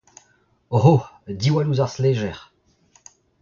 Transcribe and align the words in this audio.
Oc'ho! 0.77 0.93
Diwall 1.43 1.69
ouzh 1.69 1.83
ar 1.85 1.91
stlejer! 1.91 2.37